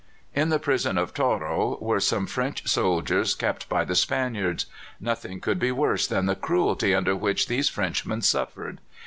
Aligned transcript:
In 0.33 0.49
the 0.49 0.57
prison 0.57 0.97
of 0.97 1.13
Toro 1.13 1.77
were 1.79 1.99
some 1.99 2.25
French 2.25 2.67
soldiers 2.67 3.35
kept 3.35 3.69
by 3.69 3.85
the 3.85 3.93
Spaniards. 3.93 4.65
Nothing 4.99 5.39
could 5.39 5.59
be 5.59 5.71
worse 5.71 6.07
than 6.07 6.25
the 6.25 6.35
cruelty 6.35 6.95
under 6.95 7.15
which 7.15 7.47
these 7.47 7.69
Frenchmen 7.69 8.23
suffered. 8.23 8.81